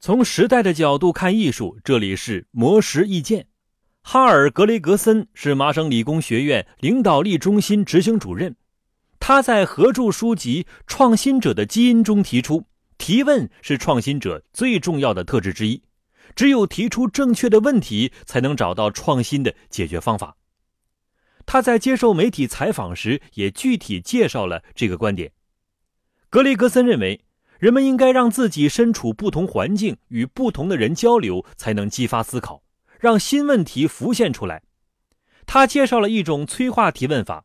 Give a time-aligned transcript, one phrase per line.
[0.00, 3.48] 从时代的角度看艺术，这里是魔石意见。
[4.00, 8.54] 哈尔·格雷格森是麻省理工学院领导力中心执行主任，
[9.18, 12.64] 他在合著书籍《创新者的基因》中提出，
[12.96, 15.82] 提问是创新者最重要的特质之一。
[16.36, 20.36] 只有提出正确的问题，才能找到创新的解决方法。
[21.44, 25.32] 他在接受媒体采访时也具体介绍了这个观点。
[26.30, 27.20] 格雷格森认为。
[27.58, 32.62] 人们应该让自己身处不同环境，与不同的人交流，才能激发思考，
[33.00, 34.62] 让新问题浮现出来。
[35.44, 37.44] 他介绍了一种催化提问法，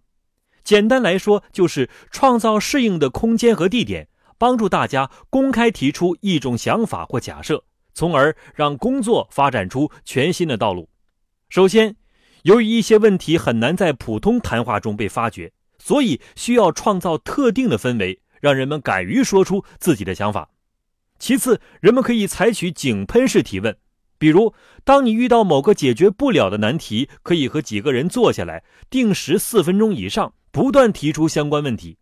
[0.64, 4.08] 简单来说就是创造适应的空间和地点，
[4.38, 10.90] 帮助大家公开提出一种想法或假设，从而让工作发展出全新的道路。
[11.50, 11.96] 首先，
[12.44, 18.20] 由于一些问题很难在普通谈话中被发掘，所以需要创造特定的氛围。
[18.44, 20.50] 让人们敢于说出自己的想法。
[21.18, 23.78] 其次，人们可以采取井喷式提问，
[24.18, 24.54] 比如，
[24.84, 31.98] 当你遇到某个解决不了的难题，可以和几个人坐下来，定时四分钟以上，不断提出相关问题。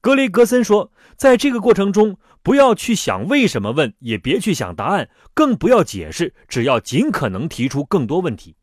[0.00, 8.54] 格雷格森说，在这个过程中，不要去想为什么问，也别去想答案，更不要解释，只要尽可能提出更多问题。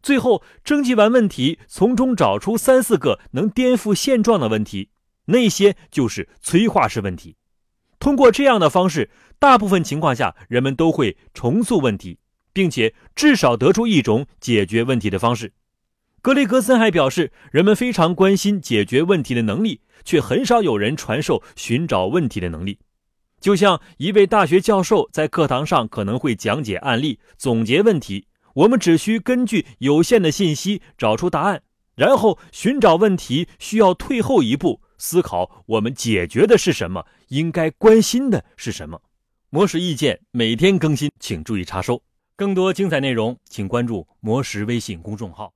[0.00, 4.90] 最后，征集完问题，从中找出三四个能颠覆现状的问题。
[5.26, 7.36] 那些就是催化式问题。
[7.98, 12.18] 通过这样的方式，大部分情况下，人们都会重塑问题，
[12.52, 15.52] 并且至少得出一种解决问题的方式。
[16.22, 22.78] 格雷格森还表示，人们非常关心解决问题的能力，却很少有人传授寻找问题的能力。
[23.40, 31.62] 就像一位大学教授在课堂上可能会讲解案例、总结问题，我们只需根据有限的信息找出答案，
[31.94, 34.80] 然后寻找问题需要退后一步。
[34.98, 39.00] 思考我们解决的是什么，应该关心的是什么。
[39.50, 42.02] 魔石意见每天更新，请注意查收。
[42.36, 45.55] 更多精彩内容，请关注魔石微信公众号。